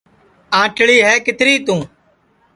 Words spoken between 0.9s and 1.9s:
ہے کِتری تُوں